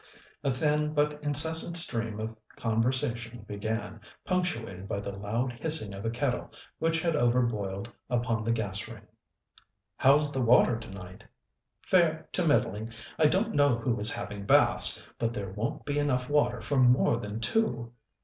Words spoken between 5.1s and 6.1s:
loud hissing of a